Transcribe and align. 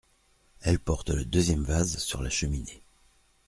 Elle 0.61 0.79
porte 0.79 1.11
le 1.11 1.23
deuxième 1.25 1.61
vase 1.61 1.97
sur 1.99 2.23
la 2.23 2.31
cheminée. 2.31 2.81